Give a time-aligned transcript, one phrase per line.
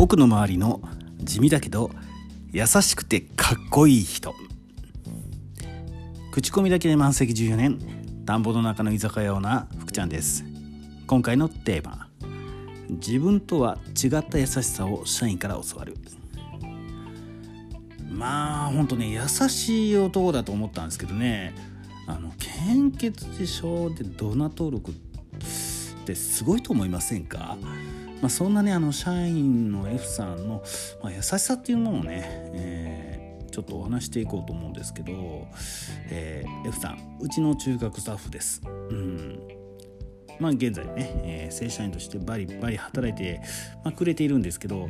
[0.00, 0.80] 僕の周りの
[1.18, 1.90] 地味だけど
[2.52, 4.34] 優しくてかっこいい人。
[6.32, 7.78] 口コミだけで満席14年
[8.24, 10.42] 田んぼの中の居酒屋オーナー福ちゃんです。
[11.06, 12.08] 今回のテーマ
[12.88, 15.94] 自分とは違った優しさを社員から教わる。
[18.10, 21.54] まあほんとね優しい男だと思ったんですけどね。
[22.06, 24.94] あの献血でしょでドナ登録っ
[26.06, 27.58] てすごいと思いませんか？
[28.20, 30.62] まあ、そんなねあの社員の F さんの、
[31.02, 32.22] まあ、優しさっていうものをね、
[32.54, 35.12] えー、ちょっとお話していこうと思うんですけど、
[36.10, 38.62] えー、F さんうちの中学スタッフです。
[38.66, 39.60] うん
[40.40, 43.42] まあ、現在ね、えー、正社員としてバリバリ働いて、
[43.84, 44.88] まあ、くれているんですけど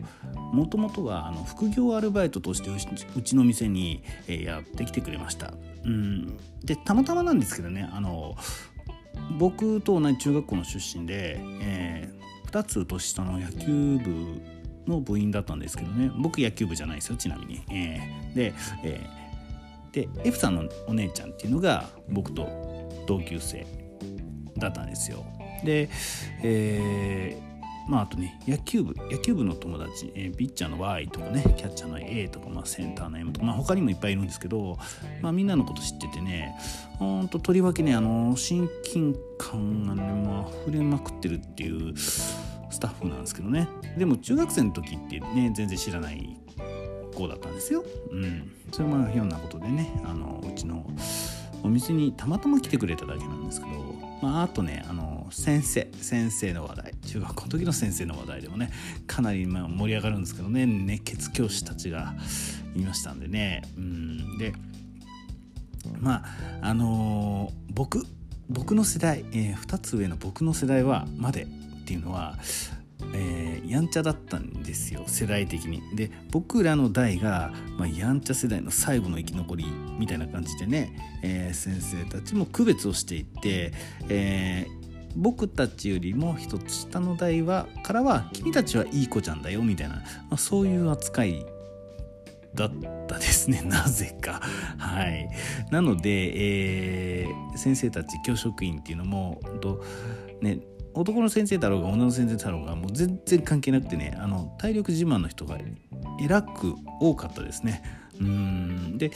[0.52, 5.52] もともとはあの副業アルバイトとしてうちの店に、えー、やってきてくれました。
[5.84, 8.36] うん、でたまたまなんですけどねあの
[9.38, 12.19] 僕と同じ中学校の出身で、えー、
[12.50, 14.40] 2つ年下の野球部
[14.86, 17.62] の部員だったんですけどね僕野球部じゃないですよちなみに。
[17.70, 22.48] えー、で,、えー、で F さんのお姉ちゃんっていうのが僕と
[23.06, 23.66] 同級生
[24.56, 25.24] だったんですよ。
[25.64, 25.88] で、
[26.42, 27.50] えー
[27.88, 34.78] まあ、あとね野球部野球部の友達、えー、ピッチャーの Y とかねキャッチャーの A とか、まあ、センターの M とか、まあ、他にもいっぱいいるんですけど、
[35.20, 36.56] まあ、みんなのこと知っててね
[36.98, 41.94] ほんととりわけねあの親近感がね、まあ溢れまくってるっていう
[42.70, 43.68] スタッフなんですけどね。
[43.96, 46.36] でも中学生の時ってね全然知らない
[47.14, 47.84] 子だったんですよ。
[48.10, 50.86] うん、それもひょんなことでねあのうちの
[51.62, 53.72] お店にたまたま来てくれただけなんですけど、
[54.22, 56.94] まあ、あとねあの先生先生の話題。
[57.06, 58.70] 中学校の時の先生の話題でもね
[59.06, 60.66] かなりま盛り上がるんですけどね。
[60.66, 62.14] 熱血教師たちが
[62.74, 63.62] いましたんでね。
[63.76, 64.38] うん。
[64.38, 64.52] で
[65.98, 66.24] まあ
[66.62, 68.06] あのー、僕
[68.48, 71.46] 僕の世代、えー、2つ上の僕の世代はまで
[71.90, 72.38] っていうのは
[73.14, 75.82] えー、やんちゃだったんですよ世代的に。
[75.96, 79.64] で僕らの代が、まあ、やんちゃ世代の最後の生き残り
[79.98, 80.92] みたいな感じでね、
[81.22, 83.72] えー、先生たちも区別をしていって、
[84.10, 91.46] えー、僕たちよりも一つ下の代はからは君たちはいい子ちゃんだよみたいな、まあ、そういう扱い
[92.54, 92.70] だっ
[93.08, 94.42] たですね なぜか
[94.76, 95.30] はい
[95.70, 99.82] なので、えー、先生たち教職員っていうのもと
[100.42, 100.60] ね
[100.94, 105.58] 男の先生だろうが女の先生だろうがもう全然関係なくてねあの体力自慢の人が
[106.20, 107.82] 偉く多かったですね。
[108.20, 108.98] うん。
[108.98, 109.10] で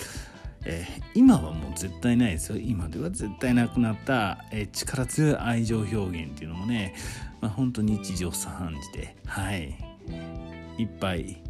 [0.66, 2.56] えー、今はもう絶対ないですよ。
[2.56, 6.94] 今では絶対なくなった、えー、力強い愛情表現っていうのもね、
[7.42, 9.76] まあ、本当日常茶飯事ではい。
[10.78, 11.43] いっぱい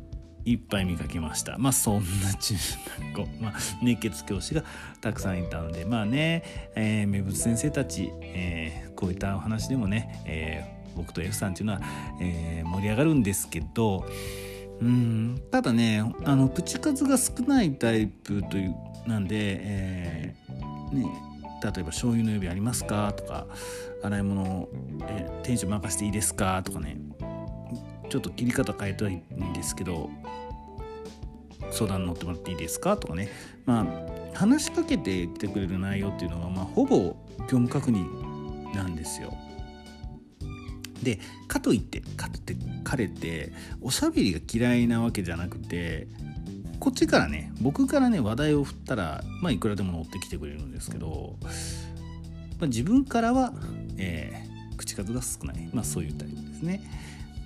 [0.44, 1.56] いっぱい見かけました。
[1.58, 2.54] まあそんな中
[3.14, 4.62] 学校、 まあ、熱血教師が
[5.00, 5.84] たくさんいたので。
[5.84, 6.42] まあね、
[6.74, 11.80] えー、名物先生たち、えー、こういったお話でもね、えー、僕と F さんっていうのは、
[12.20, 14.06] え、盛り上がるんですけど。
[14.80, 18.74] うんただねあの口数が少ないタイプという
[19.06, 20.34] なんで、え、
[20.92, 21.04] ね、
[21.62, 23.12] 例えば醤油の指ありますか？
[23.16, 23.46] とか
[24.02, 24.68] 洗い物、
[25.08, 26.60] えー、店長任せていいですか？
[26.64, 26.96] とかね。
[28.08, 30.10] ちょっと切り方変えたいんですけど
[31.70, 33.28] 相談乗ってもらっていいですかとかね
[33.66, 33.80] ま
[34.32, 36.96] あ話しかけてきてくれる内容っていうのは、まあ、ほぼ
[37.40, 39.32] 業務確認なんですよ。
[41.02, 46.08] でかといってかとって彼っておしゃべりが嫌いなわけじゃなくて
[46.80, 51.36] こっちからね僕からね話題を振ったらまあいくらでも乗ってきてくれるんですけど、
[52.58, 53.52] まあ、自分からは、
[53.98, 56.80] えー、口数が少ない、まあ、そういうタイプですね。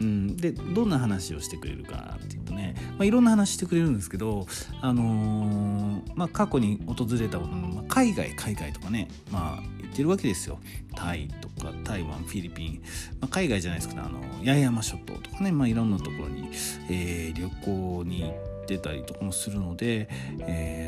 [0.00, 4.46] うん、でどんな話をしてくれるかっていうとね、まあ、いろんな話してくれるんですけど、
[4.80, 10.58] あのー、まあ、過去に訪れたことの、まあ、海外海外とかね、まあ、言ってるわけですよ。
[10.94, 12.82] タイとか台湾フィリピン、
[13.20, 16.50] まあ、海外じゃないですけどあの八重山諸島とかね、まあ、いろんなところに、
[16.90, 20.08] えー、旅行に行ってたりとかもするので、
[20.40, 20.87] え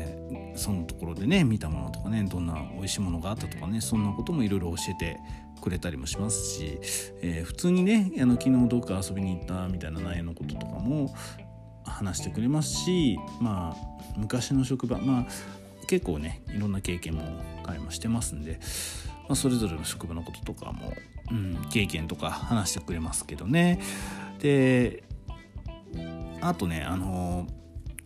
[0.61, 5.19] そのところでね見たものとかねどんな美味しいものがあったとかねそんなこともいろいろ教えて
[5.59, 6.79] くれたりもしますし、
[7.23, 11.15] えー、普通にねあの昨日どっか遊びに行ったみたいな内容のこととかも
[11.83, 15.25] 話してくれますしまあ昔の職場まあ
[15.87, 17.23] 結構ねいろんな経験も
[17.63, 18.59] 彼もしてますんで、
[19.27, 20.93] まあ、それぞれの職場のこととかも、
[21.31, 23.81] うん、経験とか話してくれますけどね。
[24.39, 25.03] で
[26.39, 27.47] あとねあの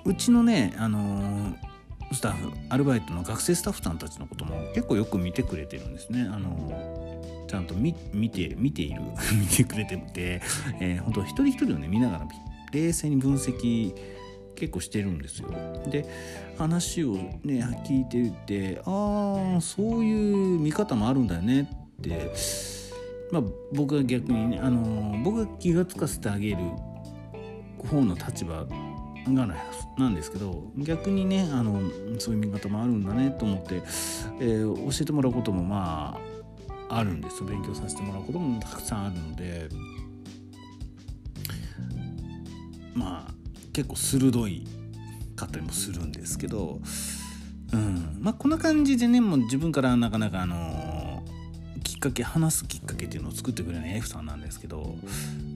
[0.05, 1.55] うちのね、あの、
[2.15, 6.27] スタッフアルバイトの学生スタッフさんたちのことも結構よく見てくれてるんですね。
[6.31, 9.01] あの、ちゃんと見て見ている
[9.39, 10.41] 見てくれてて、
[10.79, 12.27] えー、本当一人一人をね見ながら
[12.71, 13.93] 冷静に分析
[14.55, 15.49] 結構してるんですよ。
[15.89, 16.05] で
[16.57, 17.13] 話を
[17.43, 22.31] ね聞いててああそういう見方もあるんだよねって
[23.31, 26.57] まあ僕が逆にね、あの僕が気が付かせてあげる
[27.89, 28.65] 方の立場
[29.33, 29.47] が
[29.97, 31.81] なんですけど逆にねあの
[32.19, 33.75] そういう見方もあるんだねと思って、
[34.39, 36.19] えー、教えてもらうこともま
[36.89, 37.43] ああるんです。
[37.43, 39.69] 勉強させてもらうこともたくさんあるので。
[42.93, 43.33] まあ
[43.73, 44.65] 結構鋭い
[45.35, 46.79] かったりもするんですけど、
[47.73, 48.17] うん。
[48.21, 51.23] まあ、こんな感じでねもう自分からなかなかあの
[51.83, 54.95] きっかけ話すきっかけっていうのを作ってくれない F さんなんですけど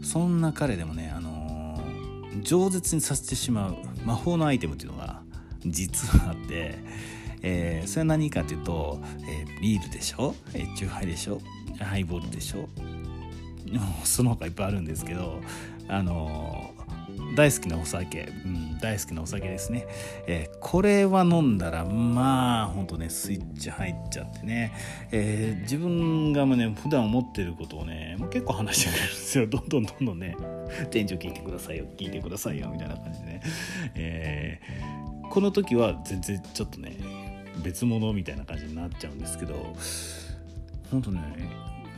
[0.04, 1.39] そんな彼でもねあの
[2.44, 5.22] 饒舌にさせてしまう魔法のアイテムっていうのが
[5.66, 6.76] 実はあって、
[7.42, 11.42] えー、それは何かというと、えー、ビールでしょ、えー、チューハイでしょ？
[11.80, 12.70] ハイボールでしょ？
[14.04, 15.42] その他いっぱいあるんですけど
[15.88, 16.72] あの
[17.36, 19.86] 大好きなお酒、うん、大好きなお酒ですね、
[20.26, 24.74] えー、これは飲んだらまあほんとねスイッチ入っちゃってね、
[25.12, 29.48] えー、自分がもね普段思ってることをね結構話してくれるんですよ。
[29.48, 30.36] どんどんどんどんね。
[30.92, 33.42] 店長聞いてくださいよ聞いてくださいよみたいな感じでね、
[33.96, 36.98] えー、この時は全然ちょっとね
[37.64, 39.76] 別物みたいな感じになっちゃうんですけど
[40.92, 41.22] 本当ね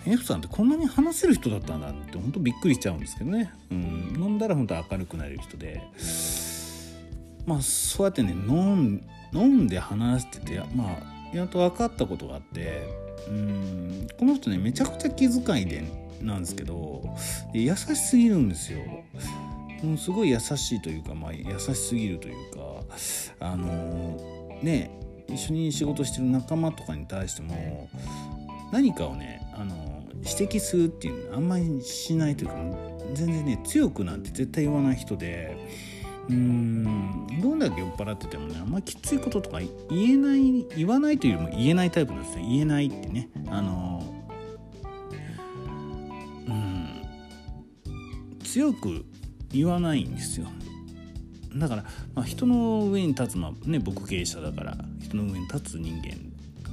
[0.05, 3.77] F さんってこんなに話せる人だったんだって本当びっくりしちゃうんですけどね、うん、
[4.17, 5.81] 飲んだら本当明るくなれる人で。
[7.45, 9.03] まあそうやってね飲ん
[9.33, 10.97] 飲んで話しててま
[11.33, 12.83] あやっと分かったことがあって
[13.27, 15.83] うんこの人ねめちゃくちゃ気遣いで
[16.23, 17.03] なんですけど
[17.53, 18.79] 優しすぎるんですよ。
[19.83, 22.83] もうすごい優しいというか、まあ、優しすぎるというか
[23.39, 24.17] あの
[24.61, 24.91] ね
[25.27, 27.89] 一緒に仕事してる仲間とかに対しても
[28.71, 32.55] 何かをねあの指摘するっていうのあんまりしないというか
[33.13, 35.57] 全然ね強くなんて絶対言わない人で
[36.29, 39.59] うーんどんだけ酔っ払っててもねあんまりきついこととか
[39.89, 44.10] 言えない言わないというよりも言えないタイプなんですね言えないってねあの
[48.51, 49.05] 強く
[49.53, 50.47] 言わないんですよ。
[51.55, 51.83] だから、
[52.13, 56.17] まあ、人の上に立つ、まあね、僕経営者だから人の上に立つ人間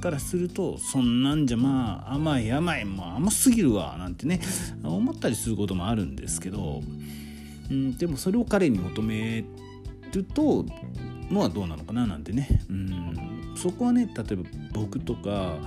[0.01, 4.41] からするとそんなんじゃまあ甘い甘いもう甘すぎるわなんてね
[4.83, 6.81] 思ったりすることもあるんですけど、
[7.69, 9.45] うん、でもそれを彼に求め
[10.13, 10.65] ると
[11.29, 14.43] のはどうなのかななんてね、うん、そこはね例えば
[14.73, 15.57] 僕とか、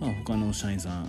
[0.00, 1.08] まあ、他の社員さん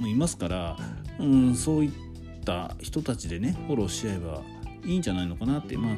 [0.00, 0.76] もいますから、
[1.18, 2.05] うん、そういった
[2.46, 4.42] った人たちでねフォローし合えば
[4.84, 5.96] いいんじゃないのかなってまあ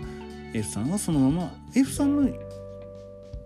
[0.55, 2.31] F さんはそのまま F さんの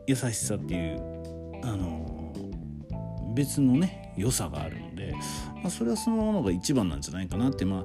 [0.07, 2.33] 優しさっていうあの
[3.35, 5.13] 別のね良さがあるので、
[5.55, 7.85] まあ、それはそのままが一番なんじゃないかなってまあ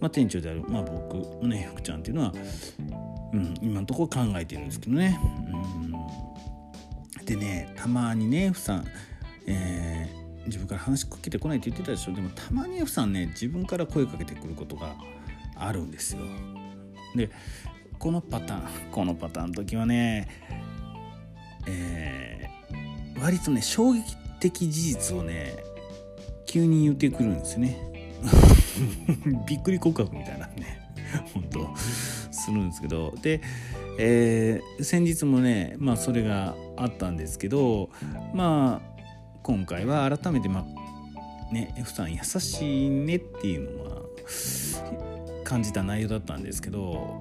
[0.00, 2.32] まあ、店長である、まあ、僕ね福ちゃんっていうのは、
[3.34, 5.20] うん、今のところ考えてるんですけどね。
[7.18, 8.86] うん、でねたまにね F さん、
[9.46, 10.08] え
[10.50, 12.12] 自分から話しかけてこないって言ってたでしょ。
[12.12, 14.94] でもたまに F さんね自分から声かけてくることが
[15.56, 16.22] あるんですよ。
[17.14, 17.30] で
[17.98, 20.28] このパターンこのパターンの時はね
[21.66, 25.62] えー、割とね衝撃的事実をね
[26.46, 27.78] 急に言ってくるんですね。
[29.46, 30.90] びっくり告白みたいなね
[31.32, 33.14] 本当するんですけど。
[33.22, 33.40] で、
[33.98, 37.90] えー、先日もねまあそれがあったんですけど
[38.34, 38.99] まあ
[39.42, 44.02] 今回は改めてまあね F さん優しいねっていうのは
[45.44, 47.18] 感じた内容だったんですけど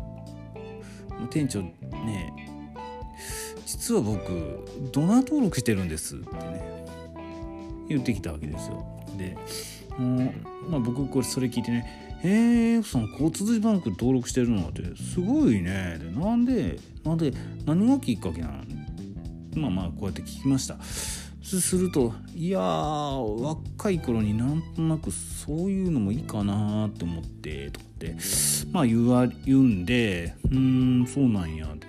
[1.30, 2.34] 店長ね
[3.66, 6.86] 実は僕ドナー登録してるんですってね
[7.88, 8.86] 言ってきたわけですよ。
[9.18, 9.36] で
[9.98, 10.32] も
[10.68, 15.98] う、まあ、僕これそれ聞いてね「えー、F さん交通事バンク登録してるの?」ってすごいね。
[16.00, 17.34] でなんでなんで
[17.66, 18.54] 何がきっかけなの
[19.56, 20.78] まあまあこうやって聞きました。
[21.42, 28.16] するといや若い頃になんとなくそういうのもいいかなって思ってとかって
[28.72, 31.88] まあ言わ言うんでうんそうなんやって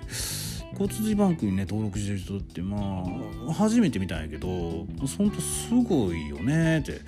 [0.73, 3.05] 交通事バンクにね登録してる人ってま
[3.49, 4.85] あ初めて見たんやけどほ
[5.25, 7.01] んとすごいよねって。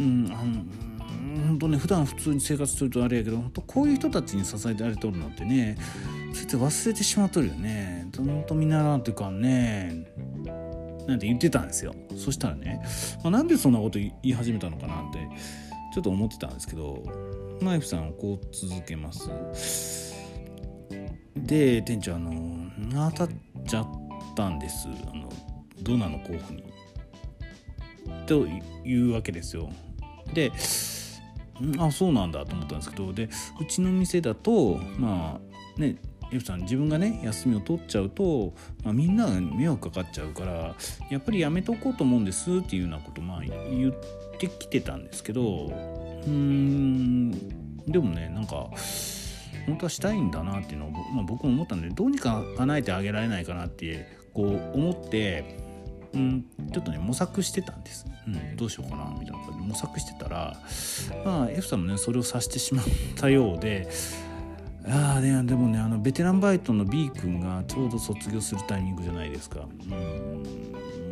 [0.00, 0.62] うんあの
[1.48, 5.76] 本当ね普段普通に生活するとあれやけど本当こういう人たちに支えてられとるのってね
[6.32, 8.08] そって忘れてしまっとるよね。
[8.16, 10.06] ほんと見習うっていうかね。
[11.08, 11.94] なんて言ってたんですよ。
[12.16, 12.82] そしたらね、
[13.24, 15.26] まあ、なんでそんなこと言い始めたのかなって
[15.94, 17.02] ちょっと思ってたんですけど
[17.62, 19.30] ナイフさんはこう続けます。
[21.34, 23.36] で店長あの当たっ
[23.66, 23.88] ちゃっ
[24.36, 24.86] たんです。
[25.10, 25.30] あの
[25.80, 26.62] ドナの候補に。
[28.26, 28.46] と
[28.84, 29.70] いうわけですよ。
[30.34, 30.52] で
[31.78, 35.40] あそうなんだと思ったんですけどでうちの店だとま
[35.76, 35.96] あね
[36.32, 38.54] F さん自分がね休みを取っちゃうと、
[38.84, 40.74] まあ、みんなが迷惑かかっちゃうから
[41.10, 43.94] やっぱりやめとこうと思うんですっていうようなことまあ言っ
[44.38, 45.72] てきてたんですけど
[46.26, 47.30] うん
[47.86, 48.70] でもねなんか
[49.66, 55.68] 本当はしたいんだなっていうのを、まあ、僕も思ったんでどうにか叶えてあげられないかなってこう思って
[56.14, 60.56] うん、ちょっとね模索してたんです、うん、どうしようかなみたいな感じで模索してたら
[61.24, 63.88] まあ F さんもねそれを察してしまったようで
[64.90, 69.66] あね、でもねあのベテランバイトの B 君がちょうど卒業するタイミングじゃないですか。
[69.90, 70.68] うん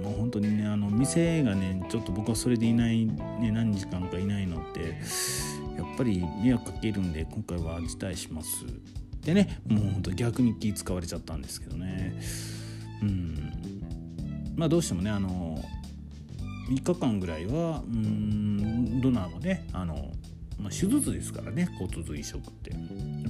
[0.06, 5.00] もう本当にねあの店がねちょっと僕はそれでいない、ね、何時間かいないのって
[5.76, 8.64] やっぱり迷惑かけるんで今回は辞退します。
[9.24, 12.16] でねもう本当逆に気使われちゃったんですけどね。
[13.02, 13.52] うん
[14.56, 15.60] まあどうしてもねあの
[16.70, 20.12] 3日間ぐらいはうんドナーもねあの、
[20.60, 22.70] まあ、手術ですからね骨髄移植って。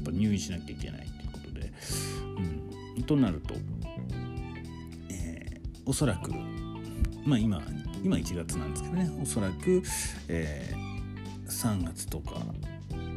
[0.07, 1.73] ぱ入院しなきゃいけないっていうことで、
[2.97, 3.55] うん、となると、
[5.11, 6.33] えー、おそらく
[7.25, 7.63] まあ今
[8.03, 9.11] 今1月なんですけどね。
[9.21, 9.83] おそらく、
[10.29, 12.35] えー、3月とか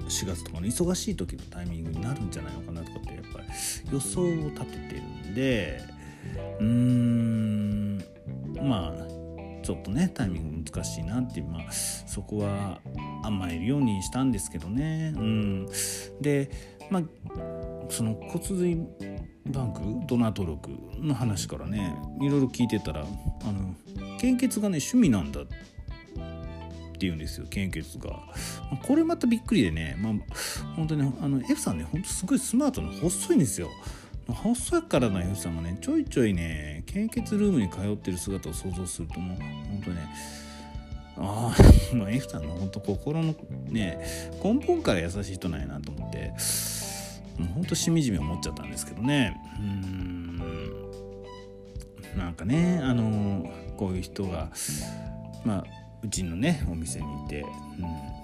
[0.07, 3.47] 4月とかの忙しい時のタイミングになるんじゃないのかなとかってやっぱり
[3.91, 5.83] 予想を立ててるんで
[6.59, 8.03] うーん
[8.63, 9.19] まあ
[9.63, 12.79] ちょっとねタイミング難しいなっていうまあそこは
[13.23, 15.13] 甘えるようにしたんですけどね。
[15.15, 15.67] うん。
[16.21, 16.49] で
[16.89, 17.03] まあ
[17.89, 18.87] その骨髄
[19.47, 23.75] バンクドナー登録の話からねいろいろ聞いてたらあの
[24.19, 25.55] 献血がね趣味なんだって
[26.99, 28.19] 言うんですよ献血が。
[28.83, 30.13] これまたびっくりでねまあ
[30.75, 33.69] 本当にあの F さんねほんとすごいスマートな細いんですよ。
[34.27, 40.07] 細いからの F さんがねちょいちょいね献血ルームに通ってる姿を想像するともう本当ね
[41.19, 41.63] ああ、
[41.95, 43.35] まあ、F さんの本当心の
[43.67, 43.99] ね
[44.43, 46.33] 根本から優しい人なんやなと思って
[47.37, 49.39] もうほんとしみじみ思っちゃったんですけどね。
[49.59, 50.39] うん。
[52.17, 54.49] なんかねあのこういう人が
[55.45, 55.63] まあ
[56.01, 57.45] うちのねお店にいて、
[57.77, 58.19] うん。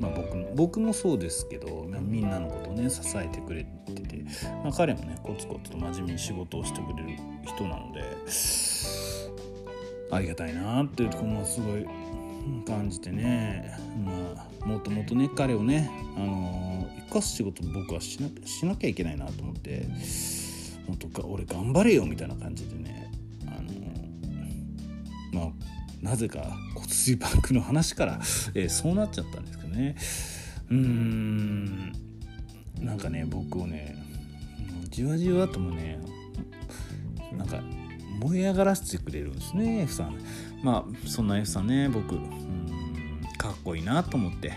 [0.00, 4.24] まあ僕、僕もそうですけど、みんなのことをね支えてくれてて、
[4.64, 8.02] まあ、彼もねコツコツと真面目に仕事をしてくれる人なので
[10.12, 11.86] ありがたいなっていうとこもすごい
[12.66, 14.12] 感じてね、ま
[14.62, 19.86] あ、もっともっとね彼をね、あの生かす仕事僕はしなしなきゃいけないなと思って
[20.86, 23.10] 本当か俺頑張れよみたいな感じでね、
[23.46, 23.52] あ
[25.32, 25.52] のまあ
[26.02, 28.20] なぜか骨髄バンクの話から、
[28.54, 29.96] えー、そうなっちゃったんですけどね。
[30.70, 31.92] うーん
[32.80, 33.96] なんかね僕をね
[34.90, 35.98] じわじわともね
[37.32, 37.62] なんか
[38.22, 40.18] 燃え上がらせてくれるんですね F さん。
[40.62, 44.52] まあそんな F さんね僕うんかっこいいなと思って。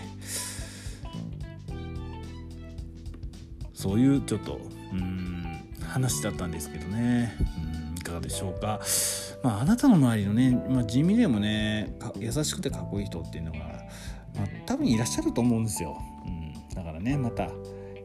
[3.73, 4.59] そういうちょっと
[4.93, 7.35] うん話だったんですけどね。
[7.39, 8.79] うんいかがでしょうか。
[9.43, 17.49] まああなたの周りのね、まあ、地味でもね優しくてかっこいい人っていうのが、まあ、多分いらっしゃると思うんですよ、うん、だからねまた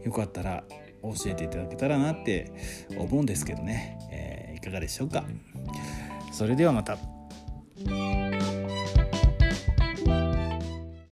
[0.05, 0.64] よかったら
[1.02, 2.52] 教えていただけたらなって
[2.97, 5.25] 思うんですけどね、えー、いかがでしょうか。
[6.41, 6.97] それではまた。